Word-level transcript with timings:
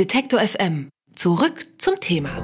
Detektor 0.00 0.40
FM. 0.40 0.88
Zurück 1.14 1.66
zum 1.76 2.00
Thema. 2.00 2.40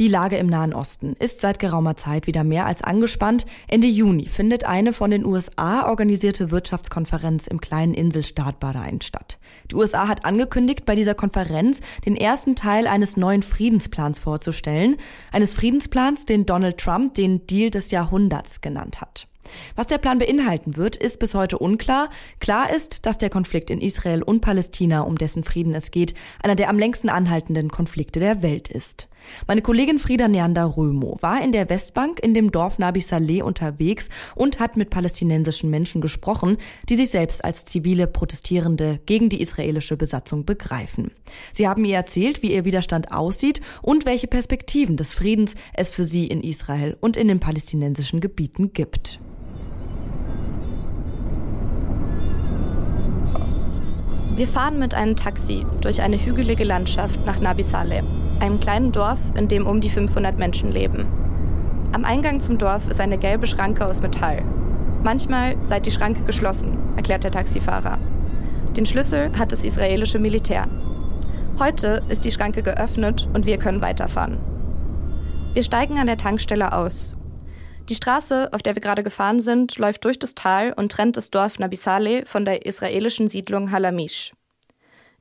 Die 0.00 0.08
Lage 0.08 0.36
im 0.36 0.48
Nahen 0.48 0.74
Osten 0.74 1.14
ist 1.20 1.40
seit 1.40 1.60
geraumer 1.60 1.96
Zeit 1.96 2.26
wieder 2.26 2.42
mehr 2.42 2.66
als 2.66 2.82
angespannt. 2.82 3.46
Ende 3.68 3.86
Juni 3.86 4.26
findet 4.26 4.64
eine 4.64 4.92
von 4.92 5.12
den 5.12 5.24
USA 5.24 5.88
organisierte 5.88 6.50
Wirtschaftskonferenz 6.50 7.46
im 7.46 7.60
kleinen 7.60 7.94
Inselstaat 7.94 8.58
Bahrain 8.58 9.00
statt. 9.00 9.38
Die 9.70 9.76
USA 9.76 10.08
hat 10.08 10.24
angekündigt, 10.24 10.86
bei 10.86 10.96
dieser 10.96 11.14
Konferenz 11.14 11.78
den 12.04 12.16
ersten 12.16 12.56
Teil 12.56 12.88
eines 12.88 13.16
neuen 13.16 13.44
Friedensplans 13.44 14.18
vorzustellen. 14.18 14.96
Eines 15.30 15.54
Friedensplans, 15.54 16.26
den 16.26 16.46
Donald 16.46 16.78
Trump 16.78 17.14
den 17.14 17.46
Deal 17.46 17.70
des 17.70 17.92
Jahrhunderts 17.92 18.60
genannt 18.60 19.00
hat. 19.00 19.29
Was 19.76 19.86
der 19.86 19.98
Plan 19.98 20.18
beinhalten 20.18 20.76
wird, 20.76 20.96
ist 20.96 21.18
bis 21.18 21.34
heute 21.34 21.58
unklar. 21.58 22.10
Klar 22.40 22.74
ist, 22.74 23.06
dass 23.06 23.18
der 23.18 23.30
Konflikt 23.30 23.70
in 23.70 23.80
Israel 23.80 24.22
und 24.22 24.40
Palästina, 24.40 25.00
um 25.00 25.16
dessen 25.16 25.44
Frieden 25.44 25.74
es 25.74 25.90
geht, 25.90 26.14
einer 26.42 26.54
der 26.54 26.68
am 26.68 26.78
längsten 26.78 27.08
anhaltenden 27.08 27.70
Konflikte 27.70 28.20
der 28.20 28.42
Welt 28.42 28.68
ist. 28.68 29.08
Meine 29.46 29.62
Kollegin 29.62 29.98
Frieda 29.98 30.28
Neander-Römo 30.28 31.18
war 31.20 31.42
in 31.42 31.52
der 31.52 31.68
Westbank 31.68 32.20
in 32.20 32.34
dem 32.34 32.50
Dorf 32.50 32.78
Nabi 32.78 33.00
Saleh 33.00 33.42
unterwegs 33.42 34.08
und 34.34 34.60
hat 34.60 34.76
mit 34.76 34.90
palästinensischen 34.90 35.70
Menschen 35.70 36.00
gesprochen, 36.00 36.56
die 36.88 36.96
sich 36.96 37.10
selbst 37.10 37.44
als 37.44 37.64
zivile 37.64 38.06
Protestierende 38.06 39.00
gegen 39.06 39.28
die 39.28 39.42
israelische 39.42 39.96
Besatzung 39.96 40.44
begreifen. 40.44 41.10
Sie 41.52 41.68
haben 41.68 41.84
ihr 41.84 41.96
erzählt, 41.96 42.42
wie 42.42 42.54
ihr 42.54 42.64
Widerstand 42.64 43.12
aussieht 43.12 43.60
und 43.82 44.06
welche 44.06 44.26
Perspektiven 44.26 44.96
des 44.96 45.12
Friedens 45.12 45.54
es 45.74 45.90
für 45.90 46.04
sie 46.04 46.26
in 46.26 46.42
Israel 46.42 46.96
und 47.00 47.16
in 47.16 47.28
den 47.28 47.40
palästinensischen 47.40 48.20
Gebieten 48.20 48.72
gibt. 48.72 49.20
Wir 54.40 54.48
fahren 54.48 54.78
mit 54.78 54.94
einem 54.94 55.16
Taxi 55.16 55.66
durch 55.82 56.00
eine 56.00 56.16
hügelige 56.16 56.64
Landschaft 56.64 57.26
nach 57.26 57.40
Nabi 57.40 57.62
Saleh, 57.62 58.02
einem 58.40 58.58
kleinen 58.58 58.90
Dorf, 58.90 59.18
in 59.34 59.48
dem 59.48 59.66
um 59.66 59.82
die 59.82 59.90
500 59.90 60.38
Menschen 60.38 60.72
leben. 60.72 61.04
Am 61.92 62.06
Eingang 62.06 62.40
zum 62.40 62.56
Dorf 62.56 62.88
ist 62.88 63.02
eine 63.02 63.18
gelbe 63.18 63.46
Schranke 63.46 63.84
aus 63.84 64.00
Metall. 64.00 64.42
Manchmal 65.04 65.56
sei 65.62 65.78
die 65.80 65.90
Schranke 65.90 66.22
geschlossen, 66.22 66.78
erklärt 66.96 67.22
der 67.22 67.32
Taxifahrer. 67.32 67.98
Den 68.78 68.86
Schlüssel 68.86 69.30
hat 69.38 69.52
das 69.52 69.62
israelische 69.62 70.18
Militär. 70.18 70.68
Heute 71.58 72.00
ist 72.08 72.24
die 72.24 72.32
Schranke 72.32 72.62
geöffnet 72.62 73.28
und 73.34 73.44
wir 73.44 73.58
können 73.58 73.82
weiterfahren. 73.82 74.38
Wir 75.52 75.64
steigen 75.64 75.98
an 75.98 76.06
der 76.06 76.16
Tankstelle 76.16 76.72
aus 76.72 77.14
die 77.90 77.96
Straße, 77.96 78.52
auf 78.52 78.62
der 78.62 78.76
wir 78.76 78.80
gerade 78.80 79.02
gefahren 79.02 79.40
sind, 79.40 79.76
läuft 79.76 80.04
durch 80.04 80.18
das 80.18 80.36
Tal 80.36 80.72
und 80.72 80.92
trennt 80.92 81.16
das 81.16 81.30
Dorf 81.30 81.58
Nabisale 81.58 82.24
von 82.24 82.44
der 82.44 82.64
israelischen 82.64 83.26
Siedlung 83.26 83.72
Halamish. 83.72 84.32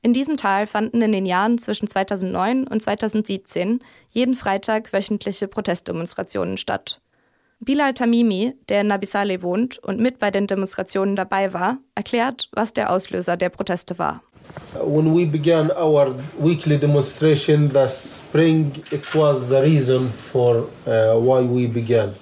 In 0.01 0.13
diesem 0.13 0.37
Tal 0.37 0.67
fanden 0.67 1.01
in 1.01 1.11
den 1.11 1.25
Jahren 1.25 1.57
zwischen 1.57 1.87
2009 1.87 2.67
und 2.67 2.81
2017 2.81 3.79
jeden 4.11 4.35
Freitag 4.35 4.93
wöchentliche 4.93 5.47
Protestdemonstrationen 5.47 6.57
statt. 6.57 7.01
Bilal 7.59 7.93
Tamimi, 7.93 8.53
der 8.69 8.81
in 8.81 8.87
Nabisale 8.87 9.41
wohnt 9.41 9.79
und 9.79 9.99
mit 9.99 10.19
bei 10.19 10.31
den 10.31 10.47
Demonstrationen 10.47 11.15
dabei 11.17 11.51
war, 11.53 11.79
erklärt, 11.95 12.49
was 12.53 12.71
der 12.71 12.93
Auslöser 12.93 13.35
der 13.35 13.49
Proteste 13.49 13.97
war. 13.97 14.21
When 14.75 15.13
we 15.13 15.25
began 15.25 15.69
our 15.71 16.15
weekly 16.37 16.77
demonstration 16.77 17.69
last 17.69 18.19
spring, 18.19 18.71
it 18.91 19.03
was 19.13 19.49
the 19.49 19.57
reason 19.57 20.11
for 20.13 20.67
uh, 20.85 21.15
why 21.19 21.41
we 21.41 21.67
began. 21.67 22.13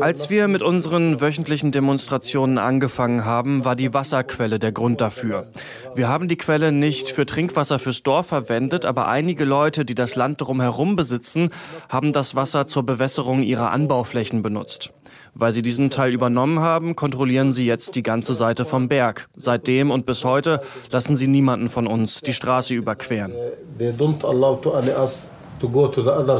Als 0.00 0.30
wir 0.30 0.48
mit 0.48 0.62
unseren 0.62 1.20
wöchentlichen 1.20 1.72
Demonstrationen 1.72 2.56
angefangen 2.56 3.26
haben, 3.26 3.66
war 3.66 3.76
die 3.76 3.92
Wasserquelle 3.92 4.58
der 4.58 4.72
Grund 4.72 5.02
dafür. 5.02 5.46
Wir 5.94 6.08
haben 6.08 6.26
die 6.26 6.38
Quelle 6.38 6.72
nicht 6.72 7.08
für 7.08 7.26
Trinkwasser 7.26 7.78
fürs 7.78 8.02
Dorf 8.02 8.28
verwendet, 8.28 8.86
aber 8.86 9.08
einige 9.08 9.44
Leute, 9.44 9.84
die 9.84 9.94
das 9.94 10.16
Land 10.16 10.40
drumherum 10.40 10.96
besitzen, 10.96 11.50
haben 11.90 12.14
das 12.14 12.34
Wasser 12.34 12.66
zur 12.66 12.84
Bewässerung 12.84 13.42
ihrer 13.42 13.70
Anbauflächen 13.70 14.42
benutzt. 14.42 14.94
Weil 15.34 15.52
sie 15.52 15.62
diesen 15.62 15.90
Teil 15.90 16.14
übernommen 16.14 16.60
haben, 16.60 16.96
kontrollieren 16.96 17.52
sie 17.52 17.66
jetzt 17.66 17.94
die 17.94 18.02
ganze 18.02 18.34
Seite 18.34 18.64
vom 18.64 18.88
Berg. 18.88 19.28
Seitdem 19.36 19.90
und 19.90 20.06
bis 20.06 20.24
heute 20.24 20.62
lassen 20.90 21.14
sie 21.16 21.28
niemanden 21.28 21.68
von 21.68 21.86
uns 21.86 22.22
die 22.22 22.32
Straße 22.32 22.72
überqueren. 22.72 23.32
They 23.78 23.90
don't 23.90 24.24
allow 24.24 24.56
to 24.56 24.72
us 24.72 25.28
to 25.60 25.68
go 25.68 25.88
to 25.88 26.02
the 26.02 26.08
other. 26.08 26.38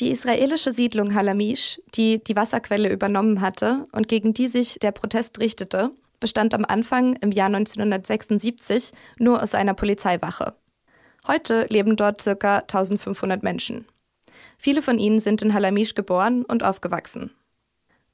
Die 0.00 0.10
israelische 0.10 0.72
Siedlung 0.72 1.14
Halamish, 1.14 1.78
die 1.94 2.24
die 2.24 2.34
Wasserquelle 2.34 2.90
übernommen 2.90 3.42
hatte 3.42 3.86
und 3.92 4.08
gegen 4.08 4.32
die 4.32 4.48
sich 4.48 4.78
der 4.80 4.92
Protest 4.92 5.38
richtete, 5.40 5.90
bestand 6.20 6.54
am 6.54 6.64
Anfang 6.64 7.16
im 7.16 7.32
Jahr 7.32 7.48
1976 7.48 8.92
nur 9.18 9.42
aus 9.42 9.54
einer 9.54 9.74
Polizeiwache. 9.74 10.54
Heute 11.26 11.66
leben 11.68 11.96
dort 11.96 12.24
ca. 12.24 12.60
1500 12.60 13.42
Menschen. 13.42 13.84
Viele 14.56 14.80
von 14.80 14.98
ihnen 14.98 15.20
sind 15.20 15.42
in 15.42 15.52
Halamish 15.52 15.94
geboren 15.94 16.46
und 16.46 16.64
aufgewachsen. 16.64 17.32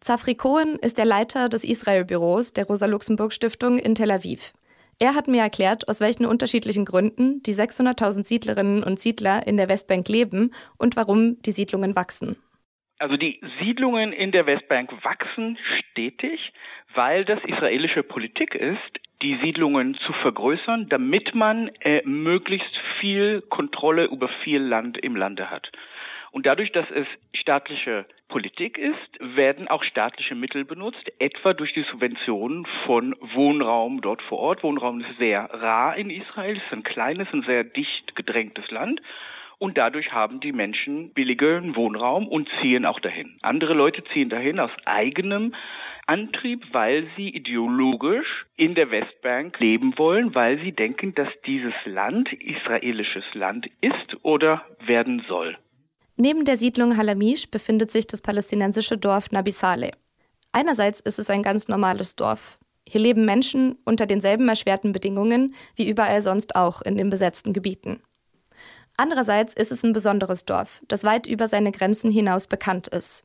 Zafri 0.00 0.34
Cohen 0.34 0.80
ist 0.80 0.98
der 0.98 1.04
Leiter 1.04 1.48
des 1.48 1.62
Israel-Büros 1.62 2.52
der 2.52 2.66
Rosa-Luxemburg-Stiftung 2.66 3.78
in 3.78 3.94
Tel 3.94 4.10
Aviv. 4.10 4.54
Er 4.98 5.14
hat 5.14 5.28
mir 5.28 5.42
erklärt, 5.42 5.88
aus 5.88 6.00
welchen 6.00 6.24
unterschiedlichen 6.24 6.86
Gründen 6.86 7.42
die 7.42 7.54
600.000 7.54 8.26
Siedlerinnen 8.26 8.82
und 8.82 8.98
Siedler 8.98 9.46
in 9.46 9.58
der 9.58 9.68
Westbank 9.68 10.08
leben 10.08 10.54
und 10.78 10.96
warum 10.96 11.40
die 11.42 11.50
Siedlungen 11.50 11.94
wachsen. 11.94 12.36
Also 12.98 13.18
die 13.18 13.42
Siedlungen 13.60 14.14
in 14.14 14.32
der 14.32 14.46
Westbank 14.46 14.90
wachsen 15.04 15.58
stetig, 15.78 16.54
weil 16.94 17.26
das 17.26 17.40
israelische 17.44 18.02
Politik 18.02 18.54
ist, 18.54 18.78
die 19.20 19.38
Siedlungen 19.42 19.98
zu 20.06 20.14
vergrößern, 20.14 20.88
damit 20.88 21.34
man 21.34 21.70
äh, 21.80 22.00
möglichst 22.06 22.74
viel 22.98 23.42
Kontrolle 23.42 24.06
über 24.06 24.30
viel 24.44 24.62
Land 24.62 24.96
im 24.96 25.14
Lande 25.14 25.50
hat. 25.50 25.70
Und 26.30 26.46
dadurch, 26.46 26.72
dass 26.72 26.90
es 26.90 27.06
staatliche 27.34 28.06
Politik 28.28 28.76
ist, 28.76 29.18
werden 29.20 29.68
auch 29.68 29.84
staatliche 29.84 30.34
Mittel 30.34 30.64
benutzt, 30.64 31.12
etwa 31.18 31.54
durch 31.54 31.72
die 31.72 31.84
Subventionen 31.84 32.66
von 32.84 33.14
Wohnraum 33.20 34.00
dort 34.00 34.20
vor 34.22 34.38
Ort. 34.38 34.62
Wohnraum 34.62 35.00
ist 35.00 35.18
sehr 35.18 35.44
rar 35.52 35.96
in 35.96 36.10
Israel, 36.10 36.56
es 36.56 36.62
ist 36.64 36.72
ein 36.72 36.82
kleines, 36.82 37.28
ein 37.32 37.42
sehr 37.42 37.64
dicht 37.64 38.16
gedrängtes 38.16 38.70
Land. 38.70 39.00
Und 39.58 39.78
dadurch 39.78 40.12
haben 40.12 40.40
die 40.40 40.52
Menschen 40.52 41.10
billigen 41.14 41.76
Wohnraum 41.76 42.28
und 42.28 42.48
ziehen 42.60 42.84
auch 42.84 43.00
dahin. 43.00 43.38
Andere 43.40 43.72
Leute 43.72 44.04
ziehen 44.12 44.28
dahin 44.28 44.60
aus 44.60 44.72
eigenem 44.84 45.54
Antrieb, 46.06 46.66
weil 46.72 47.08
sie 47.16 47.30
ideologisch 47.30 48.46
in 48.56 48.74
der 48.74 48.90
Westbank 48.90 49.58
leben 49.58 49.96
wollen, 49.96 50.34
weil 50.34 50.58
sie 50.60 50.72
denken, 50.72 51.14
dass 51.14 51.28
dieses 51.46 51.74
Land 51.84 52.32
israelisches 52.32 53.24
Land 53.34 53.70
ist 53.80 54.16
oder 54.22 54.64
werden 54.80 55.24
soll. 55.26 55.56
Neben 56.16 56.46
der 56.46 56.56
Siedlung 56.56 56.96
Halamish 56.96 57.50
befindet 57.50 57.92
sich 57.92 58.06
das 58.06 58.22
palästinensische 58.22 58.96
Dorf 58.96 59.30
Nabi 59.32 59.50
Saleh. 59.50 59.92
Einerseits 60.50 61.00
ist 61.00 61.18
es 61.18 61.28
ein 61.28 61.42
ganz 61.42 61.68
normales 61.68 62.16
Dorf. 62.16 62.58
Hier 62.88 63.02
leben 63.02 63.26
Menschen 63.26 63.76
unter 63.84 64.06
denselben 64.06 64.48
erschwerten 64.48 64.92
Bedingungen 64.92 65.54
wie 65.74 65.88
überall 65.88 66.22
sonst 66.22 66.56
auch 66.56 66.80
in 66.80 66.96
den 66.96 67.10
besetzten 67.10 67.52
Gebieten. 67.52 68.00
Andererseits 68.96 69.52
ist 69.52 69.72
es 69.72 69.82
ein 69.82 69.92
besonderes 69.92 70.46
Dorf, 70.46 70.80
das 70.88 71.04
weit 71.04 71.26
über 71.26 71.48
seine 71.48 71.70
Grenzen 71.70 72.10
hinaus 72.10 72.46
bekannt 72.46 72.88
ist. 72.88 73.24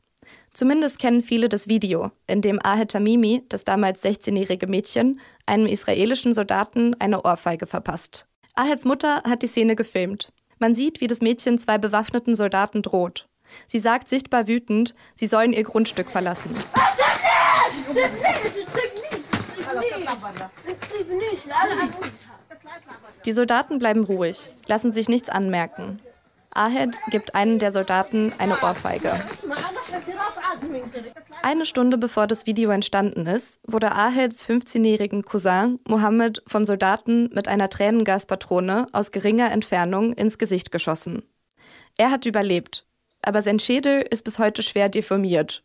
Zumindest 0.52 0.98
kennen 0.98 1.22
viele 1.22 1.48
das 1.48 1.68
Video, 1.68 2.10
in 2.26 2.42
dem 2.42 2.58
Ahed 2.62 2.90
Tamimi, 2.90 3.42
das 3.48 3.64
damals 3.64 4.04
16-jährige 4.04 4.66
Mädchen, 4.66 5.18
einem 5.46 5.66
israelischen 5.66 6.34
Soldaten 6.34 6.94
eine 7.00 7.24
Ohrfeige 7.24 7.66
verpasst. 7.66 8.28
Aheds 8.54 8.84
Mutter 8.84 9.22
hat 9.22 9.42
die 9.42 9.46
Szene 9.46 9.76
gefilmt. 9.76 10.30
Man 10.62 10.76
sieht, 10.76 11.00
wie 11.00 11.08
das 11.08 11.20
Mädchen 11.20 11.58
zwei 11.58 11.76
bewaffneten 11.76 12.36
Soldaten 12.36 12.82
droht. 12.82 13.26
Sie 13.66 13.80
sagt 13.80 14.08
sichtbar 14.08 14.46
wütend, 14.46 14.94
sie 15.16 15.26
sollen 15.26 15.52
ihr 15.52 15.64
Grundstück 15.64 16.08
verlassen. 16.08 16.54
Die 23.26 23.32
Soldaten 23.32 23.80
bleiben 23.80 24.04
ruhig, 24.04 24.50
lassen 24.66 24.92
sich 24.92 25.08
nichts 25.08 25.28
anmerken. 25.28 25.98
Ahed 26.54 27.00
gibt 27.10 27.34
einen 27.34 27.58
der 27.58 27.72
Soldaten 27.72 28.32
eine 28.38 28.62
Ohrfeige. 28.62 29.18
Eine 31.44 31.66
Stunde 31.66 31.98
bevor 31.98 32.28
das 32.28 32.46
Video 32.46 32.70
entstanden 32.70 33.26
ist, 33.26 33.58
wurde 33.66 33.90
Aheds 33.90 34.44
15-jährigen 34.44 35.24
Cousin 35.24 35.80
Mohammed 35.88 36.40
von 36.46 36.64
Soldaten 36.64 37.30
mit 37.34 37.48
einer 37.48 37.68
Tränengaspatrone 37.68 38.86
aus 38.92 39.10
geringer 39.10 39.50
Entfernung 39.50 40.12
ins 40.12 40.38
Gesicht 40.38 40.70
geschossen. 40.70 41.24
Er 41.98 42.12
hat 42.12 42.26
überlebt, 42.26 42.86
aber 43.22 43.42
sein 43.42 43.58
Schädel 43.58 44.06
ist 44.08 44.22
bis 44.22 44.38
heute 44.38 44.62
schwer 44.62 44.88
deformiert. 44.88 45.64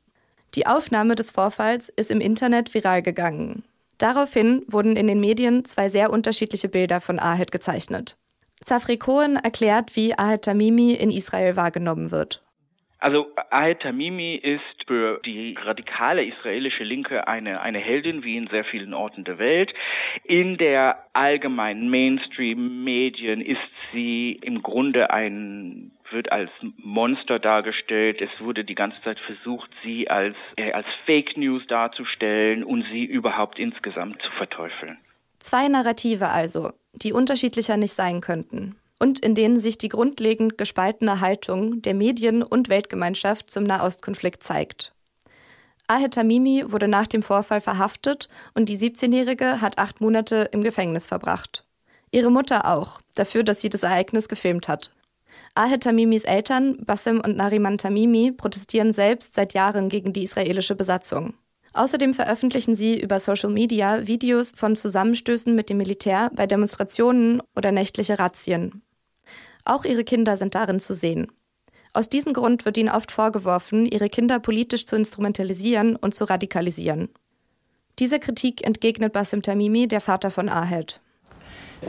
Die 0.56 0.66
Aufnahme 0.66 1.14
des 1.14 1.30
Vorfalls 1.30 1.90
ist 1.90 2.10
im 2.10 2.22
Internet 2.22 2.74
viral 2.74 3.04
gegangen. 3.04 3.64
Daraufhin 4.00 4.64
wurden 4.68 4.96
in 4.96 5.06
den 5.06 5.20
Medien 5.20 5.64
zwei 5.64 5.90
sehr 5.90 6.10
unterschiedliche 6.10 6.70
Bilder 6.70 7.02
von 7.02 7.20
Ahed 7.20 7.52
gezeichnet. 7.52 8.18
Zafri 8.64 8.98
Cohen 8.98 9.36
erklärt, 9.36 9.96
wie 9.96 10.18
Ahed 10.18 10.42
Tamimi 10.42 10.94
in 10.94 11.12
Israel 11.12 11.56
wahrgenommen 11.56 12.10
wird. 12.10 12.42
Also 13.00 13.28
Ahed 13.52 13.82
Tamimi 13.82 14.36
ist 14.36 14.62
für 14.88 15.20
die 15.24 15.56
radikale 15.60 16.26
israelische 16.26 16.84
Linke 16.84 17.28
eine, 17.28 17.62
eine 17.62 17.78
Heldin, 17.78 18.24
wie 18.24 18.38
in 18.38 18.48
sehr 18.48 18.64
vielen 18.66 18.94
Orten 18.94 19.24
der 19.24 19.38
Welt. 19.38 19.74
In 20.24 20.58
der 20.58 21.06
allgemeinen 21.14 21.90
Mainstream-Medien 21.90 23.42
ist 23.42 23.60
sie 23.94 24.32
im 24.42 24.64
Grunde 24.64 25.12
ein 25.12 25.92
wird 26.10 26.32
als 26.32 26.50
Monster 26.78 27.38
dargestellt. 27.38 28.22
Es 28.22 28.30
wurde 28.40 28.64
die 28.64 28.76
ganze 28.76 28.96
Zeit 29.04 29.20
versucht, 29.20 29.70
sie 29.84 30.10
als, 30.10 30.38
äh, 30.56 30.72
als 30.72 30.88
Fake 31.06 31.36
News 31.36 31.68
darzustellen 31.68 32.64
und 32.64 32.86
sie 32.92 33.04
überhaupt 33.04 33.60
insgesamt 33.60 34.22
zu 34.22 34.32
verteufeln. 34.38 34.98
Zwei 35.40 35.68
Narrative 35.68 36.30
also, 36.30 36.72
die 36.94 37.12
unterschiedlicher 37.12 37.76
nicht 37.76 37.92
sein 37.92 38.22
könnten 38.22 38.78
und 39.00 39.20
in 39.20 39.36
denen 39.36 39.58
sich 39.58 39.78
die 39.78 39.90
grundlegend 39.90 40.58
gespaltene 40.58 41.22
Haltung 41.22 41.82
der 41.82 41.94
Medien 41.94 42.44
und 42.44 42.70
Weltgemeinschaft 42.70 43.52
zum 43.52 43.64
Nahostkonflikt 43.64 44.44
zeigt. 44.44 44.94
Ahed 45.88 46.16
Tamimi 46.16 46.66
wurde 46.68 46.88
nach 46.88 47.08
dem 47.08 47.24
Vorfall 47.24 47.62
verhaftet 47.62 48.28
und 48.54 48.68
die 48.68 48.78
17-Jährige 48.78 49.62
hat 49.62 49.78
acht 49.78 50.02
Monate 50.02 50.50
im 50.52 50.62
Gefängnis 50.62 51.08
verbracht. 51.08 51.66
Ihre 52.12 52.32
Mutter 52.32 52.66
auch, 52.66 53.00
dafür, 53.16 53.44
dass 53.44 53.62
sie 53.62 53.70
das 53.70 53.84
Ereignis 53.84 54.28
gefilmt 54.28 54.68
hat. 54.68 54.94
Ahed 55.56 55.84
Tamimis 55.84 56.24
Eltern, 56.24 56.78
Bassem 56.86 57.22
und 57.22 57.38
Nariman 57.38 57.78
Tamimi, 57.78 58.32
protestieren 58.32 58.92
selbst 58.92 59.34
seit 59.34 59.54
Jahren 59.54 59.90
gegen 59.90 60.14
die 60.14 60.24
israelische 60.24 60.76
Besatzung. 60.76 61.34
Außerdem 61.74 62.14
veröffentlichen 62.14 62.76
sie 62.76 63.00
über 63.00 63.20
Social 63.20 63.52
Media 63.52 64.08
Videos 64.08 64.54
von 64.56 64.76
Zusammenstößen 64.76 65.54
mit 65.54 65.70
dem 65.70 65.78
Militär 65.78 66.32
bei 66.34 66.48
Demonstrationen 66.48 67.42
oder 67.56 67.72
nächtliche 67.72 68.20
Razzien. 68.20 68.82
Auch 69.68 69.84
ihre 69.84 70.06
Kinder 70.06 70.38
sind 70.38 70.56
darin 70.56 70.80
zu 70.80 70.94
sehen. 70.94 71.28
Aus 71.94 72.10
diesem 72.10 72.32
Grund 72.32 72.64
wird 72.66 72.78
ihnen 72.78 72.90
oft 72.90 73.12
vorgeworfen, 73.12 73.86
ihre 73.86 74.08
Kinder 74.08 74.40
politisch 74.40 74.86
zu 74.86 74.96
instrumentalisieren 74.96 75.98
und 75.98 76.16
zu 76.16 76.24
radikalisieren. 76.24 77.10
Dieser 78.00 78.20
Kritik 78.20 78.66
entgegnet 78.66 79.12
Basim 79.12 79.42
Tamimi, 79.42 79.88
der 79.88 80.00
Vater 80.00 80.32
von 80.32 80.48
Ahed. 80.48 81.02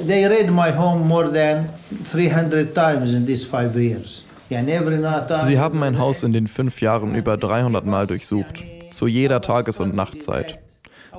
They 0.06 0.26
raid 0.26 0.50
my 0.50 0.72
home 0.76 1.04
more 1.06 1.32
than 1.32 1.68
300 2.12 2.74
times 2.74 3.14
in 3.14 3.26
these 3.26 3.46
five 3.46 3.76
years. 3.76 4.24
Sie 4.48 5.58
haben 5.58 5.78
mein 5.78 5.98
Haus 5.98 6.22
in 6.22 6.32
den 6.32 6.46
fünf 6.46 6.80
Jahren 6.80 7.14
über 7.14 7.36
300 7.36 7.84
Mal 7.84 8.06
durchsucht, 8.06 8.64
zu 8.92 9.06
jeder 9.06 9.42
Tages- 9.42 9.78
und 9.78 9.94
Nachtzeit. 9.94 10.58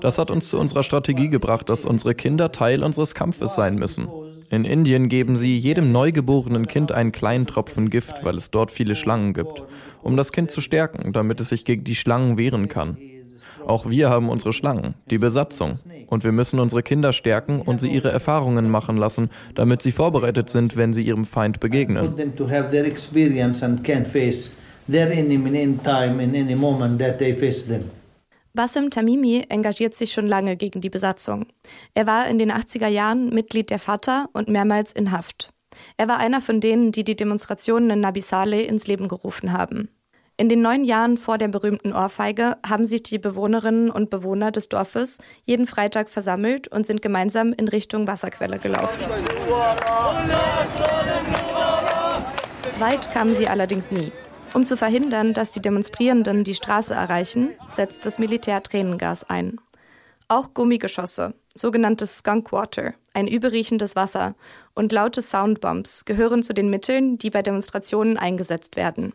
Das 0.01 0.17
hat 0.17 0.31
uns 0.31 0.49
zu 0.49 0.59
unserer 0.59 0.83
Strategie 0.83 1.29
gebracht, 1.29 1.69
dass 1.69 1.85
unsere 1.85 2.15
Kinder 2.15 2.51
Teil 2.51 2.83
unseres 2.83 3.13
Kampfes 3.13 3.55
sein 3.55 3.75
müssen. 3.75 4.07
In 4.49 4.65
Indien 4.65 5.09
geben 5.09 5.37
sie 5.37 5.57
jedem 5.57 5.91
neugeborenen 5.91 6.67
Kind 6.67 6.91
einen 6.91 7.11
kleinen 7.11 7.45
Tropfen 7.45 7.89
Gift, 7.89 8.23
weil 8.23 8.37
es 8.37 8.51
dort 8.51 8.71
viele 8.71 8.95
Schlangen 8.95 9.33
gibt, 9.33 9.63
um 10.01 10.17
das 10.17 10.31
Kind 10.31 10.51
zu 10.51 10.61
stärken, 10.61 11.11
damit 11.11 11.39
es 11.39 11.49
sich 11.49 11.65
gegen 11.65 11.83
die 11.83 11.95
Schlangen 11.95 12.37
wehren 12.37 12.67
kann. 12.67 12.97
Auch 13.65 13.89
wir 13.89 14.09
haben 14.09 14.29
unsere 14.29 14.53
Schlangen, 14.53 14.95
die 15.11 15.19
Besatzung. 15.19 15.73
Und 16.07 16.23
wir 16.23 16.31
müssen 16.31 16.59
unsere 16.59 16.81
Kinder 16.81 17.13
stärken 17.13 17.61
und 17.61 17.79
sie 17.79 17.89
ihre 17.89 18.09
Erfahrungen 18.09 18.69
machen 18.69 18.97
lassen, 18.97 19.29
damit 19.53 19.81
sie 19.81 19.91
vorbereitet 19.91 20.49
sind, 20.49 20.75
wenn 20.75 20.93
sie 20.93 21.03
ihrem 21.03 21.25
Feind 21.25 21.59
begegnen. 21.59 22.15
their 24.89 25.11
enemy 25.11 25.61
in 25.61 25.77
time, 25.83 26.19
in 26.19 26.35
any 26.35 26.55
moment 26.55 26.99
that 26.99 27.19
they 27.19 27.33
face 27.33 27.67
them. 27.67 27.91
Bassem 28.59 28.89
Tamimi 28.89 29.45
engagiert 29.47 29.95
sich 29.95 30.11
schon 30.11 30.27
lange 30.27 30.57
gegen 30.57 30.81
die 30.81 30.89
Besatzung. 30.89 31.45
Er 31.93 32.05
war 32.07 32.27
in 32.27 32.37
den 32.37 32.51
80er 32.51 32.89
Jahren 32.89 33.29
Mitglied 33.29 33.69
der 33.69 33.79
Fatah 33.79 34.27
und 34.33 34.49
mehrmals 34.49 34.91
in 34.91 35.13
Haft. 35.13 35.53
Er 35.95 36.09
war 36.09 36.17
einer 36.17 36.41
von 36.41 36.59
denen, 36.59 36.91
die 36.91 37.05
die 37.05 37.15
Demonstrationen 37.15 37.89
in 37.89 38.01
Nabi 38.01 38.19
Saleh 38.19 38.65
ins 38.65 38.85
Leben 38.85 39.07
gerufen 39.07 39.53
haben. 39.53 39.87
In 40.35 40.49
den 40.49 40.61
neun 40.61 40.83
Jahren 40.83 41.17
vor 41.17 41.37
der 41.37 41.47
berühmten 41.47 41.93
Ohrfeige 41.93 42.57
haben 42.67 42.83
sich 42.83 43.03
die 43.03 43.17
Bewohnerinnen 43.17 43.89
und 43.89 44.09
Bewohner 44.09 44.51
des 44.51 44.67
Dorfes 44.67 45.19
jeden 45.45 45.65
Freitag 45.65 46.09
versammelt 46.09 46.67
und 46.67 46.85
sind 46.85 47.01
gemeinsam 47.01 47.53
in 47.53 47.69
Richtung 47.69 48.07
Wasserquelle 48.07 48.59
gelaufen. 48.59 49.01
Weit 52.77 53.09
kamen 53.13 53.35
sie 53.35 53.47
allerdings 53.47 53.89
nie. 53.89 54.11
Um 54.53 54.65
zu 54.65 54.77
verhindern, 54.77 55.33
dass 55.33 55.51
die 55.51 55.61
Demonstrierenden 55.61 56.43
die 56.43 56.55
Straße 56.55 56.93
erreichen, 56.93 57.51
setzt 57.73 58.05
das 58.05 58.17
Militär 58.17 58.63
Tränengas 58.63 59.29
ein. 59.29 59.59
Auch 60.27 60.53
Gummigeschosse, 60.53 61.33
sogenanntes 61.55 62.19
Skunkwater, 62.19 62.93
ein 63.13 63.27
überriechendes 63.27 63.95
Wasser 63.95 64.35
und 64.73 64.91
laute 64.91 65.21
Soundbombs 65.21 66.05
gehören 66.05 66.43
zu 66.43 66.53
den 66.53 66.69
Mitteln, 66.69 67.17
die 67.17 67.29
bei 67.29 67.41
Demonstrationen 67.41 68.17
eingesetzt 68.17 68.75
werden. 68.75 69.13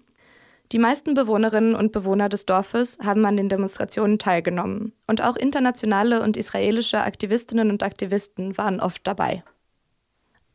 Die 0.72 0.78
meisten 0.78 1.14
Bewohnerinnen 1.14 1.74
und 1.74 1.92
Bewohner 1.92 2.28
des 2.28 2.46
Dorfes 2.46 2.98
haben 3.02 3.24
an 3.26 3.36
den 3.36 3.48
Demonstrationen 3.48 4.18
teilgenommen 4.18 4.92
und 5.06 5.22
auch 5.22 5.36
internationale 5.36 6.22
und 6.22 6.36
israelische 6.36 7.02
Aktivistinnen 7.02 7.70
und 7.70 7.82
Aktivisten 7.82 8.56
waren 8.56 8.80
oft 8.80 9.06
dabei. 9.06 9.44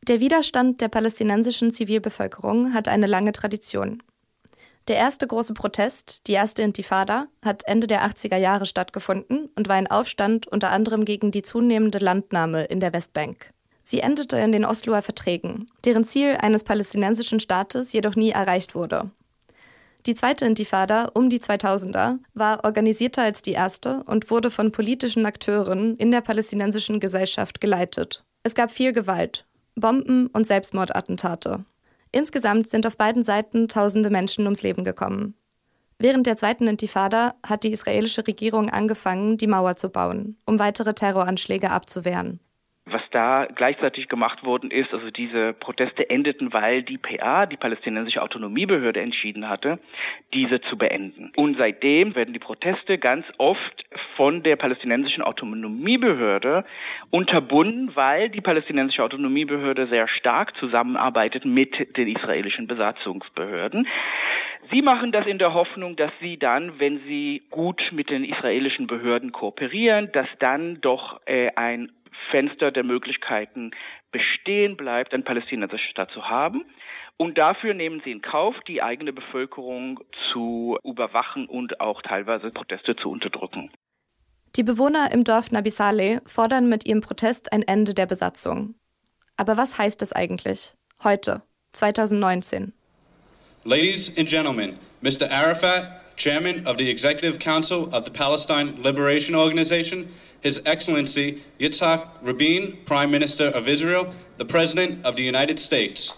Der 0.08 0.20
Widerstand 0.20 0.81
der 0.81 0.88
palästinensischen 0.88 1.72
Zivilbevölkerung 1.72 2.74
hat 2.74 2.88
eine 2.88 3.06
lange 3.06 3.31
Tradition. 3.31 4.02
Der 4.90 4.98
erste 4.98 5.28
große 5.28 5.54
Protest, 5.54 6.26
die 6.26 6.32
erste 6.34 6.64
Intifada, 6.64 7.28
hat 7.46 7.62
Ende 7.68 7.86
der 7.86 8.04
80er 8.10 8.38
Jahre 8.38 8.66
stattgefunden 8.66 9.48
und 9.56 9.70
war 9.70 9.76
ein 9.76 9.86
Aufstand 9.86 10.48
unter 10.48 10.72
anderem 10.72 11.06
gegen 11.06 11.30
die 11.30 11.44
zunehmende 11.44 12.00
Landnahme 12.00 12.64
in 12.64 12.80
der 12.80 12.92
Westbank. 12.92 13.54
Sie 13.84 14.00
endete 14.00 14.40
in 14.40 14.52
den 14.52 14.66
Osloer 14.66 15.04
Verträgen, 15.04 15.70
deren 15.86 16.06
Ziel 16.06 16.38
eines 16.42 16.64
palästinensischen 16.64 17.40
Staates 17.40 17.94
jedoch 17.94 18.16
nie 18.16 18.32
erreicht 18.32 18.74
wurde. 18.74 19.12
Die 20.08 20.16
zweite 20.16 20.46
Intifada 20.46 21.12
um 21.14 21.30
die 21.30 21.40
2000er 21.40 22.18
war 22.34 22.64
organisierter 22.64 23.22
als 23.22 23.44
die 23.44 23.52
erste 23.52 24.02
und 24.06 24.32
wurde 24.32 24.50
von 24.50 24.72
politischen 24.72 25.28
Akteuren 25.28 25.98
in 25.98 26.10
der 26.10 26.22
palästinensischen 26.22 27.00
Gesellschaft 27.00 27.62
geleitet. 27.62 28.24
Es 28.42 28.56
gab 28.56 28.72
viel 28.72 28.92
Gewalt, 28.94 29.46
Bomben 29.76 30.28
und 30.28 30.48
Selbstmordattentate. 30.48 31.64
Insgesamt 32.12 32.68
sind 32.68 32.88
auf 32.88 32.98
beiden 32.98 33.24
Seiten 33.24 33.68
tausende 33.68 34.10
Menschen 34.10 34.46
ums 34.46 34.64
Leben 34.64 34.84
gekommen. 34.84 35.36
Während 36.00 36.26
der 36.28 36.38
zweiten 36.38 36.68
Intifada 36.68 37.36
hat 37.46 37.64
die 37.64 37.72
israelische 37.72 38.26
Regierung 38.26 38.70
angefangen, 38.70 39.38
die 39.38 39.48
Mauer 39.48 39.76
zu 39.76 39.90
bauen, 39.90 40.38
um 40.46 40.58
weitere 40.58 40.94
Terroranschläge 40.94 41.72
abzuwehren. 41.72 42.40
Was 42.92 43.02
da 43.12 43.46
gleichzeitig 43.46 44.08
gemacht 44.08 44.44
worden 44.44 44.72
ist, 44.72 44.94
also 44.94 45.12
diese 45.12 45.54
Proteste 45.54 46.10
endeten, 46.10 46.54
weil 46.54 46.82
die 46.82 46.98
PA, 46.98 47.46
die 47.46 47.58
palästinensische 47.58 48.22
Autonomiebehörde, 48.22 49.00
entschieden 49.00 49.48
hatte, 49.48 49.80
diese 50.34 50.62
zu 50.62 50.78
beenden. 50.78 51.32
Und 51.36 51.58
seitdem 51.58 52.16
werden 52.16 52.34
die 52.34 52.40
Proteste 52.40 52.98
ganz 52.98 53.26
oft 53.38 53.86
von 54.16 54.44
der 54.44 54.56
palästinensischen 54.56 55.24
Autonomiebehörde 55.24 56.66
unterbunden, 57.12 57.96
weil 57.96 58.30
die 58.30 58.42
palästinensische 58.42 59.04
Autonomiebehörde 59.04 59.88
sehr 59.88 60.08
stark 60.08 60.56
zusammenarbeitet 60.58 61.46
mit 61.46 61.98
den 61.98 62.08
israelischen 62.08 62.68
Besatzungsbehörden. 62.68 63.88
Sie 64.72 64.81
machen 64.81 65.12
das 65.12 65.26
in 65.26 65.40
der 65.40 65.54
Hoffnung, 65.54 65.96
dass 65.96 66.12
sie 66.22 66.38
dann, 66.38 66.80
wenn 66.80 67.00
sie 67.08 67.42
gut 67.50 67.90
mit 67.92 68.10
den 68.10 68.24
israelischen 68.24 68.86
Behörden 68.86 69.31
kooperieren, 69.31 70.12
dass 70.12 70.28
dann 70.38 70.80
doch 70.81 71.22
äh, 71.26 71.50
ein 71.56 71.92
Fenster 72.31 72.71
der 72.71 72.83
Möglichkeiten 72.83 73.71
bestehen 74.11 74.78
bleibt, 74.78 75.13
ein 75.13 75.23
palästinensischer 75.23 75.89
Staat 75.89 76.11
zu 76.11 76.30
haben. 76.30 76.66
Und 77.18 77.37
dafür 77.37 77.73
nehmen 77.73 78.01
sie 78.04 78.11
in 78.11 78.21
Kauf, 78.21 78.56
die 78.68 78.81
eigene 78.81 79.11
Bevölkerung 79.11 79.99
zu 80.31 80.78
überwachen 80.83 81.47
und 81.47 81.81
auch 81.81 82.01
teilweise 82.01 82.49
Proteste 82.51 82.95
zu 82.95 83.09
unterdrücken. 83.09 83.71
Die 84.56 84.63
Bewohner 84.63 85.11
im 85.11 85.23
Dorf 85.23 85.51
Nabisale 85.51 86.21
fordern 86.25 86.69
mit 86.69 86.85
ihrem 86.87 87.01
Protest 87.01 87.54
ein 87.54 87.61
Ende 87.61 87.94
der 87.94 88.06
Besatzung. 88.06 88.75
Aber 89.37 89.57
was 89.57 89.78
heißt 89.78 90.01
das 90.01 90.11
eigentlich? 90.11 90.73
Heute, 91.04 91.44
2019. 91.73 92.73
Ladies 93.63 94.18
and 94.18 94.28
gentlemen, 94.28 94.73
Mr. 95.01 95.30
Arafat, 95.31 96.01
Chairman 96.19 96.68
of 96.68 96.78
the 96.78 96.90
Executive 96.90 97.40
Council 97.40 97.90
of 97.94 98.04
the 98.04 98.11
Palestine 98.11 98.76
Liberation 98.83 99.35
Organization, 99.35 100.09
His 100.42 100.61
Excellency 100.66 101.42
Yitzhak 101.61 102.09
Rabin, 102.21 102.78
Prime 102.85 103.09
Minister 103.09 103.47
of 103.56 103.69
Israel, 103.69 104.14
the 104.38 104.44
President 104.44 105.06
of 105.06 105.16
the 105.16 105.23
United 105.23 105.57
States. 105.57 106.14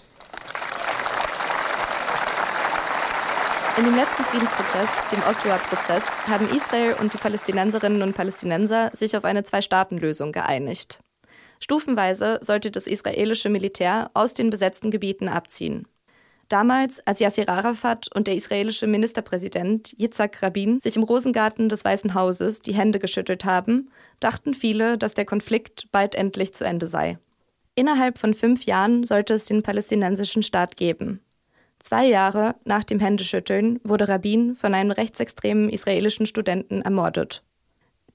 In 3.77 3.85
dem 3.85 3.95
letzten 3.95 4.23
Friedensprozess, 4.23 4.89
dem 5.11 5.21
Osloer 5.29 5.59
Prozess, 5.59 6.03
haben 6.27 6.49
Israel 6.49 6.95
und 6.99 7.13
die 7.13 7.17
Palästinenserinnen 7.17 8.01
und 8.01 8.13
Palästinenser 8.13 8.89
sich 8.93 9.15
auf 9.15 9.23
eine 9.23 9.43
Zwei-Staaten-Lösung 9.43 10.31
geeinigt. 10.31 10.99
Stufenweise 11.59 12.39
sollte 12.41 12.71
das 12.71 12.87
israelische 12.87 13.49
Militär 13.49 14.09
aus 14.15 14.33
den 14.33 14.49
besetzten 14.49 14.89
Gebieten 14.89 15.29
abziehen. 15.29 15.87
Damals, 16.51 16.99
als 17.07 17.21
Yasser 17.21 17.47
Arafat 17.47 18.09
und 18.13 18.27
der 18.27 18.35
israelische 18.35 18.85
Ministerpräsident 18.85 19.95
Yitzhak 19.97 20.43
Rabin 20.43 20.81
sich 20.81 20.97
im 20.97 21.03
Rosengarten 21.03 21.69
des 21.69 21.85
Weißen 21.85 22.13
Hauses 22.13 22.59
die 22.59 22.73
Hände 22.73 22.99
geschüttelt 22.99 23.45
haben, 23.45 23.89
dachten 24.19 24.53
viele, 24.53 24.97
dass 24.97 25.13
der 25.13 25.23
Konflikt 25.23 25.89
bald 25.93 26.13
endlich 26.13 26.53
zu 26.53 26.65
Ende 26.65 26.87
sei. 26.87 27.17
Innerhalb 27.75 28.17
von 28.17 28.33
fünf 28.33 28.65
Jahren 28.65 29.05
sollte 29.05 29.33
es 29.33 29.45
den 29.45 29.63
palästinensischen 29.63 30.43
Staat 30.43 30.75
geben. 30.75 31.21
Zwei 31.79 32.05
Jahre 32.05 32.55
nach 32.65 32.83
dem 32.83 32.99
Händeschütteln 32.99 33.79
wurde 33.85 34.09
Rabin 34.09 34.53
von 34.53 34.73
einem 34.73 34.91
rechtsextremen 34.91 35.69
israelischen 35.69 36.25
Studenten 36.25 36.81
ermordet. 36.81 37.43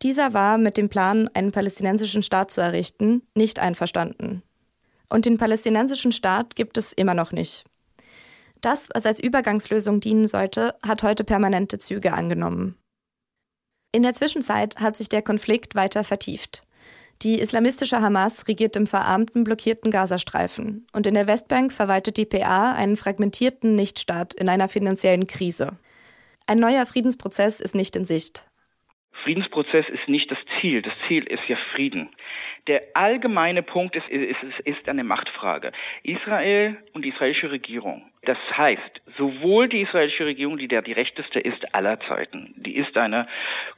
Dieser 0.03 0.35
war 0.35 0.59
mit 0.59 0.77
dem 0.77 0.91
Plan, 0.91 1.31
einen 1.33 1.53
palästinensischen 1.53 2.23
Staat 2.23 2.51
zu 2.51 2.61
errichten, 2.61 3.23
nicht 3.35 3.61
einverstanden. 3.61 4.43
Und 5.09 5.25
den 5.25 5.39
palästinensischen 5.39 6.13
Staat 6.13 6.55
gibt 6.55 6.77
es 6.77 6.93
immer 6.93 7.15
noch 7.15 7.33
nicht. 7.33 7.65
Das, 8.61 8.89
was 8.95 9.07
als 9.07 9.21
Übergangslösung 9.21 10.01
dienen 10.01 10.27
sollte, 10.27 10.75
hat 10.87 11.03
heute 11.03 11.25
permanente 11.25 11.79
Züge 11.79 12.13
angenommen. 12.13 12.77
In 13.93 14.03
der 14.03 14.15
Zwischenzeit 14.15 14.79
hat 14.79 14.97
sich 14.97 15.09
der 15.09 15.23
Konflikt 15.23 15.75
weiter 15.75 16.05
vertieft. 16.05 16.67
Die 17.23 17.41
islamistische 17.41 18.03
Hamas 18.03 18.47
regiert 18.47 18.77
im 18.77 18.87
verarmten, 18.87 19.43
blockierten 19.45 19.91
Gazastreifen 19.91 20.87
und 20.93 21.07
in 21.07 21.15
der 21.15 21.27
Westbank 21.27 21.73
verwaltet 21.73 22.19
die 22.19 22.27
PA 22.27 22.73
einen 22.73 22.97
fragmentierten 22.97 23.75
Nichtstaat 23.75 24.35
in 24.35 24.51
einer 24.51 24.69
finanziellen 24.69 25.27
Krise. 25.27 25.79
Ein 26.47 26.59
neuer 26.59 26.85
Friedensprozess 26.85 27.61
ist 27.61 27.75
nicht 27.75 27.97
in 27.97 28.05
Sicht. 28.05 28.47
Friedensprozess 29.25 29.89
ist 29.89 30.09
nicht 30.09 30.31
das 30.31 30.39
Ziel. 30.61 30.83
Das 30.83 30.93
Ziel 31.09 31.25
ist 31.25 31.49
ja 31.49 31.57
Frieden. 31.75 32.11
Der 32.67 32.83
allgemeine 32.95 33.63
Punkt 33.63 33.97
ist, 33.97 34.09
ist, 34.09 34.37
ist 34.65 34.89
eine 34.89 35.03
Machtfrage. 35.03 35.73
Israel 36.03 36.77
und 36.93 37.03
die 37.03 37.09
israelische 37.09 37.51
Regierung 37.51 38.11
das 38.23 38.39
heißt, 38.57 39.03
sowohl 39.17 39.69
die 39.69 39.83
israelische 39.83 40.27
Regierung, 40.27 40.59
die 40.59 40.69
der 40.69 40.83
die 40.83 40.93
rechteste 40.93 41.39
ist 41.39 41.75
aller 41.75 42.01
Zeiten, 42.01 42.55
die 42.57 42.77
ist 42.77 42.97
eine, 42.97 43.29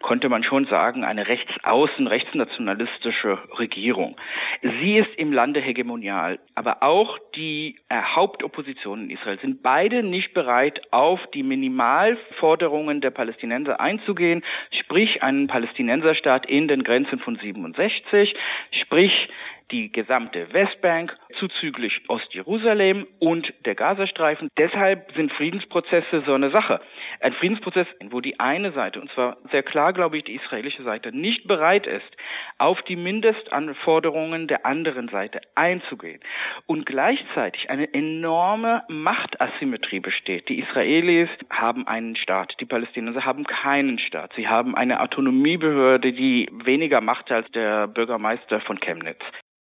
konnte 0.00 0.28
man 0.28 0.42
schon 0.42 0.66
sagen, 0.66 1.04
eine 1.04 1.28
rechtsaußen, 1.28 2.06
rechtsnationalistische 2.06 3.38
Regierung. 3.58 4.16
Sie 4.62 4.96
ist 4.96 5.14
im 5.16 5.32
Lande 5.32 5.60
hegemonial, 5.60 6.38
aber 6.54 6.82
auch 6.82 7.18
die 7.36 7.76
äh, 7.88 8.00
Hauptoppositionen 8.00 9.10
in 9.10 9.16
Israel 9.16 9.38
sind 9.40 9.62
beide 9.62 10.02
nicht 10.02 10.32
bereit, 10.32 10.80
auf 10.92 11.26
die 11.34 11.42
Minimalforderungen 11.42 13.00
der 13.00 13.10
Palästinenser 13.10 13.80
einzugehen, 13.80 14.42
sprich 14.70 15.22
einen 15.22 15.46
Palästinenserstaat 15.46 16.46
in 16.46 16.68
den 16.68 16.84
Grenzen 16.84 17.18
von 17.18 17.36
67, 17.36 18.34
sprich 18.70 19.28
die 19.70 19.92
gesamte 19.92 20.52
Westbank, 20.52 21.16
zuzüglich 21.38 22.02
Ostjerusalem 22.08 23.06
und 23.18 23.52
der 23.64 23.74
Gazastreifen. 23.74 24.48
Deshalb 24.56 25.12
sind 25.14 25.32
Friedensprozesse 25.32 26.22
so 26.26 26.34
eine 26.34 26.50
Sache. 26.50 26.80
Ein 27.20 27.32
Friedensprozess, 27.34 27.86
wo 28.10 28.20
die 28.20 28.40
eine 28.40 28.72
Seite, 28.72 29.00
und 29.00 29.10
zwar 29.12 29.36
sehr 29.50 29.62
klar, 29.62 29.92
glaube 29.92 30.18
ich, 30.18 30.24
die 30.24 30.36
israelische 30.36 30.82
Seite, 30.82 31.12
nicht 31.12 31.46
bereit 31.46 31.86
ist, 31.86 32.16
auf 32.58 32.82
die 32.82 32.96
Mindestanforderungen 32.96 34.48
der 34.48 34.66
anderen 34.66 35.08
Seite 35.08 35.40
einzugehen 35.54 36.20
und 36.66 36.86
gleichzeitig 36.86 37.70
eine 37.70 37.92
enorme 37.92 38.84
Machtasymmetrie 38.88 40.00
besteht. 40.00 40.48
Die 40.48 40.60
Israelis 40.60 41.28
haben 41.50 41.86
einen 41.86 42.16
Staat, 42.16 42.54
die 42.60 42.66
Palästinenser 42.66 43.24
haben 43.24 43.44
keinen 43.44 43.98
Staat. 43.98 44.32
Sie 44.34 44.48
haben 44.48 44.74
eine 44.74 45.00
Autonomiebehörde, 45.00 46.12
die 46.12 46.48
weniger 46.52 47.00
Macht 47.00 47.30
als 47.30 47.50
der 47.52 47.86
Bürgermeister 47.86 48.60
von 48.60 48.80
Chemnitz. 48.80 49.22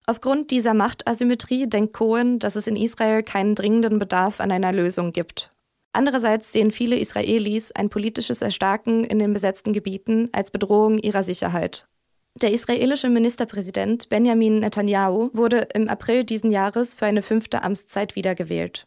Aufgrund 0.06 0.50
dieser 0.50 0.74
Machtasymmetrie 0.74 1.68
denkt 1.68 1.92
Cohen, 1.92 2.38
dass 2.38 2.56
es 2.56 2.66
in 2.66 2.76
Israel 2.76 3.22
keinen 3.22 3.54
dringenden 3.54 3.98
Bedarf 3.98 4.40
an 4.40 4.50
einer 4.50 4.72
Lösung 4.72 5.12
gibt. 5.12 5.52
Andererseits 5.92 6.52
sehen 6.52 6.70
viele 6.70 6.96
Israelis 6.96 7.70
ein 7.72 7.90
politisches 7.90 8.42
Erstarken 8.42 9.04
in 9.04 9.18
den 9.18 9.32
besetzten 9.32 9.72
Gebieten 9.72 10.30
als 10.32 10.50
Bedrohung 10.50 10.98
ihrer 10.98 11.22
Sicherheit. 11.22 11.86
Der 12.34 12.52
israelische 12.52 13.10
Ministerpräsident 13.10 14.08
Benjamin 14.08 14.60
Netanyahu 14.60 15.30
wurde 15.34 15.68
im 15.74 15.88
April 15.88 16.24
diesen 16.24 16.50
Jahres 16.50 16.94
für 16.94 17.04
eine 17.04 17.20
fünfte 17.20 17.62
Amtszeit 17.62 18.16
wiedergewählt. 18.16 18.86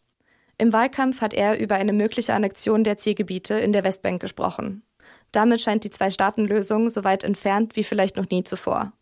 Im 0.58 0.72
Wahlkampf 0.72 1.20
hat 1.20 1.32
er 1.32 1.58
über 1.60 1.76
eine 1.76 1.92
mögliche 1.92 2.34
Annexion 2.34 2.82
der 2.82 2.96
Zielgebiete 2.96 3.54
in 3.54 3.72
der 3.72 3.84
Westbank 3.84 4.20
gesprochen. 4.20 4.82
Damit 5.30 5.60
scheint 5.60 5.84
die 5.84 5.90
Zwei-Staaten-Lösung 5.90 6.90
so 6.90 7.04
weit 7.04 7.22
entfernt 7.22 7.76
wie 7.76 7.84
vielleicht 7.84 8.16
noch 8.16 8.28
nie 8.30 8.42
zuvor. 8.42 8.92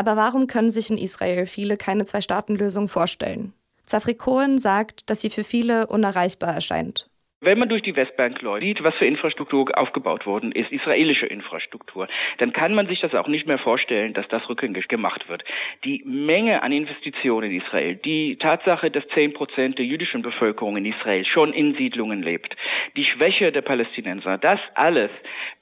Aber 0.00 0.16
warum 0.16 0.46
können 0.46 0.70
sich 0.70 0.88
in 0.88 0.96
Israel 0.96 1.44
viele 1.44 1.76
keine 1.76 2.06
Zwei-Staaten-Lösung 2.06 2.88
vorstellen? 2.88 3.52
Zafri 3.84 4.14
Cohen 4.14 4.58
sagt, 4.58 5.10
dass 5.10 5.20
sie 5.20 5.28
für 5.28 5.44
viele 5.44 5.88
unerreichbar 5.88 6.54
erscheint. 6.54 7.10
Wenn 7.42 7.58
man 7.58 7.68
durch 7.68 7.82
die 7.82 7.94
Westbank 7.94 8.40
läuft, 8.40 8.82
was 8.82 8.94
für 8.94 9.04
Infrastruktur 9.04 9.66
aufgebaut 9.76 10.24
worden 10.24 10.52
ist, 10.52 10.72
israelische 10.72 11.26
Infrastruktur, 11.26 12.08
dann 12.38 12.54
kann 12.54 12.72
man 12.72 12.86
sich 12.86 13.00
das 13.00 13.14
auch 13.14 13.28
nicht 13.28 13.46
mehr 13.46 13.58
vorstellen, 13.58 14.14
dass 14.14 14.26
das 14.28 14.48
rückgängig 14.48 14.88
gemacht 14.88 15.28
wird. 15.28 15.44
Die 15.84 16.02
Menge 16.06 16.62
an 16.62 16.72
Investitionen 16.72 17.50
in 17.50 17.60
Israel, 17.60 17.96
die 17.96 18.36
Tatsache, 18.36 18.90
dass 18.90 19.06
10 19.08 19.34
Prozent 19.34 19.76
der 19.76 19.84
jüdischen 19.84 20.22
Bevölkerung 20.22 20.78
in 20.78 20.86
Israel 20.86 21.26
schon 21.26 21.52
in 21.52 21.74
Siedlungen 21.74 22.22
lebt, 22.22 22.56
die 22.96 23.04
Schwäche 23.04 23.52
der 23.52 23.62
Palästinenser, 23.62 24.38
das 24.38 24.60
alles 24.74 25.10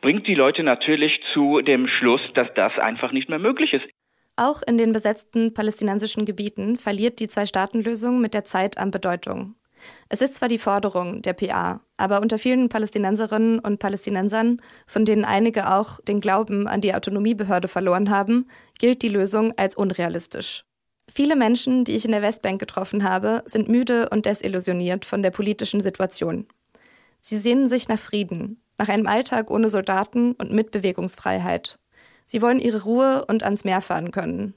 bringt 0.00 0.28
die 0.28 0.36
Leute 0.36 0.62
natürlich 0.62 1.22
zu 1.32 1.60
dem 1.60 1.88
Schluss, 1.88 2.20
dass 2.34 2.54
das 2.54 2.78
einfach 2.78 3.10
nicht 3.10 3.28
mehr 3.28 3.40
möglich 3.40 3.72
ist. 3.72 3.88
Auch 4.38 4.62
in 4.62 4.78
den 4.78 4.92
besetzten 4.92 5.52
palästinensischen 5.52 6.24
Gebieten 6.24 6.76
verliert 6.76 7.18
die 7.18 7.26
Zwei-Staaten-Lösung 7.26 8.20
mit 8.20 8.34
der 8.34 8.44
Zeit 8.44 8.78
an 8.78 8.92
Bedeutung. 8.92 9.56
Es 10.08 10.22
ist 10.22 10.36
zwar 10.36 10.48
die 10.48 10.58
Forderung 10.58 11.22
der 11.22 11.32
PA, 11.32 11.80
aber 11.96 12.20
unter 12.20 12.38
vielen 12.38 12.68
Palästinenserinnen 12.68 13.58
und 13.58 13.80
Palästinensern, 13.80 14.62
von 14.86 15.04
denen 15.04 15.24
einige 15.24 15.74
auch 15.74 16.00
den 16.02 16.20
Glauben 16.20 16.68
an 16.68 16.80
die 16.80 16.94
Autonomiebehörde 16.94 17.66
verloren 17.66 18.10
haben, 18.10 18.44
gilt 18.78 19.02
die 19.02 19.08
Lösung 19.08 19.54
als 19.56 19.74
unrealistisch. 19.74 20.64
Viele 21.12 21.34
Menschen, 21.34 21.82
die 21.84 21.96
ich 21.96 22.04
in 22.04 22.12
der 22.12 22.22
Westbank 22.22 22.60
getroffen 22.60 23.02
habe, 23.02 23.42
sind 23.44 23.68
müde 23.68 24.08
und 24.10 24.24
desillusioniert 24.24 25.04
von 25.04 25.20
der 25.20 25.32
politischen 25.32 25.80
Situation. 25.80 26.46
Sie 27.18 27.38
sehnen 27.38 27.68
sich 27.68 27.88
nach 27.88 27.98
Frieden, 27.98 28.62
nach 28.78 28.88
einem 28.88 29.08
Alltag 29.08 29.50
ohne 29.50 29.68
Soldaten 29.68 30.34
und 30.34 30.52
mit 30.52 30.70
Bewegungsfreiheit. 30.70 31.80
Sie 32.30 32.42
wollen 32.42 32.60
ihre 32.60 32.82
Ruhe 32.82 33.24
und 33.26 33.42
ans 33.42 33.64
Meer 33.64 33.80
fahren 33.80 34.10
können. 34.10 34.52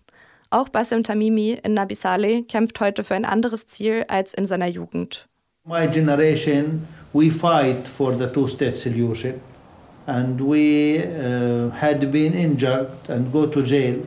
Auch 0.49 0.67
Bassem 0.67 1.03
Tamimi 1.03 1.57
in 1.63 1.73
Nabi 1.73 1.95
Saleh 1.95 2.41
kämpft 2.41 2.81
heute 2.81 3.05
für 3.05 3.15
ein 3.15 3.23
anderes 3.23 3.65
Ziel 3.65 4.03
als 4.09 4.33
in 4.33 4.45
seiner 4.45 4.67
Jugend. 4.67 5.29
My 5.63 5.87
generation, 5.87 6.85
we 7.13 7.31
fight 7.31 7.87
for 7.87 8.13
the 8.13 8.27
two-state 8.27 8.75
solution, 8.75 9.35
and 10.05 10.41
we 10.41 10.99
uh, 10.99 11.71
had 11.71 12.11
been 12.11 12.33
injured 12.33 12.89
and 13.07 13.31
go 13.31 13.45
to 13.45 13.61
jail. 13.61 14.03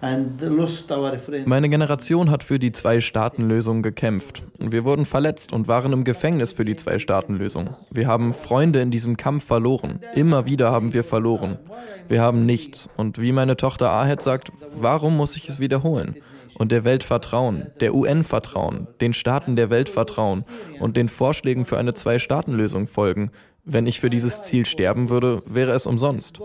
Meine 0.00 1.68
Generation 1.68 2.30
hat 2.30 2.44
für 2.44 2.60
die 2.60 2.70
Zwei-Staaten-Lösung 2.70 3.82
gekämpft. 3.82 4.44
Wir 4.58 4.84
wurden 4.84 5.04
verletzt 5.04 5.52
und 5.52 5.66
waren 5.66 5.92
im 5.92 6.04
Gefängnis 6.04 6.52
für 6.52 6.64
die 6.64 6.76
Zwei-Staaten-Lösung. 6.76 7.70
Wir 7.90 8.06
haben 8.06 8.32
Freunde 8.32 8.80
in 8.80 8.92
diesem 8.92 9.16
Kampf 9.16 9.44
verloren. 9.46 9.98
Immer 10.14 10.46
wieder 10.46 10.70
haben 10.70 10.94
wir 10.94 11.02
verloren. 11.02 11.58
Wir 12.06 12.22
haben 12.22 12.46
nichts. 12.46 12.88
Und 12.96 13.20
wie 13.20 13.32
meine 13.32 13.56
Tochter 13.56 13.90
Ahed 13.90 14.22
sagt, 14.22 14.52
warum 14.74 15.16
muss 15.16 15.34
ich 15.36 15.48
es 15.48 15.58
wiederholen? 15.58 16.14
Und 16.54 16.72
der 16.72 16.84
Welt 16.84 17.04
vertrauen, 17.04 17.66
der 17.80 17.94
UN 17.94 18.24
vertrauen, 18.24 18.88
den 19.00 19.12
Staaten 19.12 19.54
der 19.54 19.70
Welt 19.70 19.88
vertrauen 19.88 20.44
und 20.80 20.96
den 20.96 21.08
Vorschlägen 21.08 21.64
für 21.64 21.78
eine 21.78 21.94
Zwei-Staaten-Lösung 21.94 22.86
folgen. 22.86 23.30
Wenn 23.70 23.86
ich 23.86 24.00
für 24.00 24.08
dieses 24.08 24.44
Ziel 24.44 24.64
sterben 24.64 25.10
würde, 25.10 25.42
wäre 25.44 25.72
es 25.72 25.84
umsonst. 25.84 26.40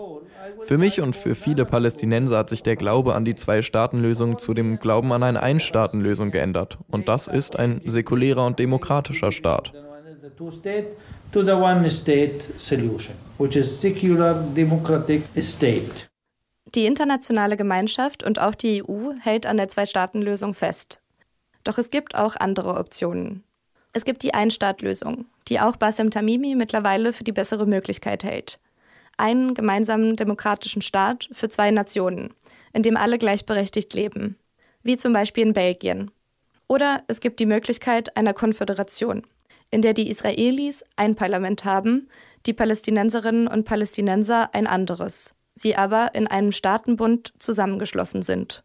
Für 0.60 0.76
mich 0.76 1.00
und 1.00 1.16
für 1.16 1.34
viele 1.34 1.64
Palästinenser 1.64 2.36
hat 2.36 2.50
sich 2.50 2.62
der 2.62 2.76
Glaube 2.76 3.14
an 3.14 3.24
die 3.24 3.34
Zwei-Staaten-Lösung 3.34 4.38
zu 4.38 4.52
dem 4.52 4.78
Glauben 4.78 5.10
an 5.10 5.22
eine 5.22 5.42
Ein-Staaten-Lösung 5.42 6.30
geändert. 6.30 6.76
Und 6.90 7.08
das 7.08 7.26
ist 7.26 7.58
ein 7.58 7.80
säkulärer 7.86 8.44
und 8.44 8.58
demokratischer 8.58 9.32
Staat. 9.32 9.72
Die 16.74 16.86
internationale 16.86 17.56
Gemeinschaft 17.56 18.22
und 18.22 18.38
auch 18.38 18.54
die 18.54 18.82
EU 18.82 19.12
hält 19.18 19.46
an 19.46 19.56
der 19.56 19.68
Zwei-Staaten-Lösung 19.68 20.52
fest. 20.52 21.00
Doch 21.62 21.78
es 21.78 21.88
gibt 21.88 22.16
auch 22.16 22.36
andere 22.36 22.76
Optionen. 22.76 23.44
Es 23.94 24.04
gibt 24.04 24.22
die 24.22 24.34
Ein-Staat-Lösung, 24.34 25.24
die 25.48 25.60
auch 25.60 25.76
Bassem 25.76 26.10
Tamimi 26.10 26.54
mittlerweile 26.54 27.12
für 27.12 27.24
die 27.24 27.32
bessere 27.32 27.66
Möglichkeit 27.66 28.24
hält 28.24 28.58
einen 29.16 29.54
gemeinsamen 29.54 30.16
demokratischen 30.16 30.82
Staat 30.82 31.28
für 31.32 31.48
zwei 31.48 31.70
Nationen, 31.70 32.32
in 32.72 32.82
dem 32.82 32.96
alle 32.96 33.18
gleichberechtigt 33.18 33.94
leben, 33.94 34.36
wie 34.82 34.96
zum 34.96 35.12
Beispiel 35.12 35.44
in 35.44 35.52
Belgien. 35.52 36.10
Oder 36.68 37.02
es 37.08 37.20
gibt 37.20 37.40
die 37.40 37.46
Möglichkeit 37.46 38.16
einer 38.16 38.34
Konföderation, 38.34 39.22
in 39.70 39.82
der 39.82 39.94
die 39.94 40.10
Israelis 40.10 40.84
ein 40.96 41.14
Parlament 41.14 41.64
haben, 41.64 42.08
die 42.46 42.52
Palästinenserinnen 42.52 43.48
und 43.48 43.64
Palästinenser 43.64 44.54
ein 44.54 44.66
anderes, 44.66 45.34
sie 45.54 45.76
aber 45.76 46.14
in 46.14 46.26
einem 46.26 46.52
Staatenbund 46.52 47.32
zusammengeschlossen 47.38 48.22
sind. 48.22 48.64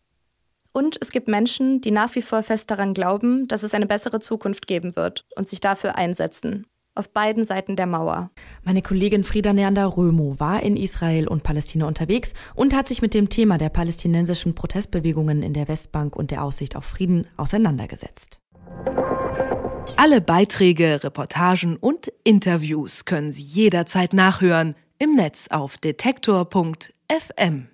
Und 0.71 0.97
es 1.01 1.11
gibt 1.11 1.27
Menschen, 1.27 1.81
die 1.81 1.91
nach 1.91 2.15
wie 2.15 2.21
vor 2.21 2.43
fest 2.43 2.69
daran 2.71 2.93
glauben, 2.93 3.47
dass 3.47 3.63
es 3.63 3.73
eine 3.73 3.87
bessere 3.87 4.19
Zukunft 4.19 4.67
geben 4.67 4.95
wird 4.95 5.25
und 5.35 5.47
sich 5.47 5.59
dafür 5.59 5.95
einsetzen 5.95 6.65
auf 6.99 7.09
beiden 7.09 7.45
Seiten 7.45 7.77
der 7.77 7.87
Mauer. 7.87 8.29
Meine 8.63 8.81
Kollegin 8.81 9.23
Frieda 9.23 9.53
Neander-Römo 9.53 10.39
war 10.39 10.61
in 10.61 10.75
Israel 10.75 11.27
und 11.27 11.43
Palästina 11.43 11.87
unterwegs 11.87 12.33
und 12.55 12.75
hat 12.75 12.89
sich 12.89 13.01
mit 13.01 13.13
dem 13.13 13.29
Thema 13.29 13.57
der 13.57 13.69
palästinensischen 13.69 14.53
Protestbewegungen 14.53 15.41
in 15.41 15.53
der 15.53 15.69
Westbank 15.69 16.15
und 16.15 16.29
der 16.29 16.43
Aussicht 16.43 16.75
auf 16.75 16.83
Frieden 16.83 17.25
auseinandergesetzt. 17.37 18.41
Alle 19.95 20.21
Beiträge, 20.21 21.03
Reportagen 21.03 21.77
und 21.77 22.11
Interviews 22.23 23.05
können 23.05 23.31
Sie 23.31 23.43
jederzeit 23.43 24.13
nachhören 24.13 24.75
im 24.97 25.15
Netz 25.15 25.47
auf 25.49 25.77
detektor.fm. 25.77 27.69